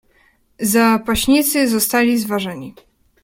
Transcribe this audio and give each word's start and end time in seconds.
"Zapaśnicy 0.59 1.67
zostali 1.69 2.17
zważeni." 2.17 2.73